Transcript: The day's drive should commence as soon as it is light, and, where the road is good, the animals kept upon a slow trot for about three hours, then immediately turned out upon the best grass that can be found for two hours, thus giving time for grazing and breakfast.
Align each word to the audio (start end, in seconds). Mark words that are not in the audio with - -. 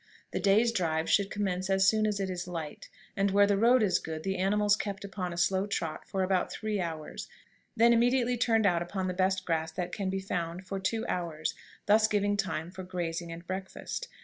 The 0.31 0.39
day's 0.39 0.71
drive 0.71 1.07
should 1.07 1.29
commence 1.29 1.69
as 1.69 1.87
soon 1.87 2.07
as 2.07 2.19
it 2.19 2.27
is 2.27 2.47
light, 2.47 2.89
and, 3.15 3.29
where 3.29 3.45
the 3.45 3.55
road 3.55 3.83
is 3.83 3.99
good, 3.99 4.23
the 4.23 4.35
animals 4.39 4.75
kept 4.75 5.03
upon 5.05 5.31
a 5.31 5.37
slow 5.37 5.67
trot 5.67 6.07
for 6.07 6.23
about 6.23 6.51
three 6.51 6.81
hours, 6.81 7.27
then 7.77 7.93
immediately 7.93 8.35
turned 8.35 8.65
out 8.65 8.81
upon 8.81 9.05
the 9.07 9.13
best 9.13 9.45
grass 9.45 9.71
that 9.73 9.91
can 9.91 10.09
be 10.09 10.19
found 10.19 10.65
for 10.65 10.79
two 10.79 11.05
hours, 11.05 11.53
thus 11.85 12.07
giving 12.07 12.35
time 12.35 12.71
for 12.71 12.81
grazing 12.81 13.31
and 13.31 13.45
breakfast. 13.45 14.07